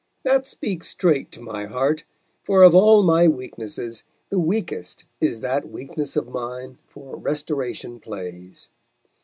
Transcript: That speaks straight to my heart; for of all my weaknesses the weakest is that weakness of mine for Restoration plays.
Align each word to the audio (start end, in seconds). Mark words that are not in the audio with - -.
That 0.23 0.47
speaks 0.47 0.87
straight 0.87 1.31
to 1.33 1.41
my 1.41 1.65
heart; 1.65 2.05
for 2.43 2.63
of 2.63 2.73
all 2.73 3.03
my 3.03 3.27
weaknesses 3.27 4.03
the 4.29 4.39
weakest 4.39 5.05
is 5.19 5.41
that 5.41 5.69
weakness 5.69 6.15
of 6.15 6.27
mine 6.27 6.79
for 6.87 7.15
Restoration 7.17 7.99
plays. 7.99 8.69